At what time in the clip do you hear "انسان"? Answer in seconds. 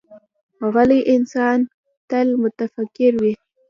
1.13-1.57